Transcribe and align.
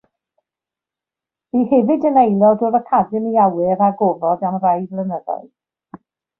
Bu 1.57 1.61
hefyd 1.73 2.07
yn 2.11 2.17
aelod 2.23 2.65
o'r 2.71 2.79
Academi 2.81 3.35
Awyr 3.45 3.87
a 3.91 3.93
Gofod 4.03 4.45
am 4.51 4.61
rai 4.67 4.77
blynyddoedd. 4.97 5.49